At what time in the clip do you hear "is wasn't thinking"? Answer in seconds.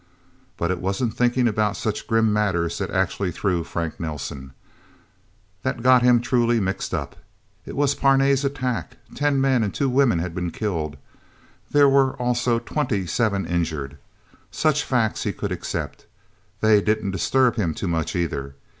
0.71-1.47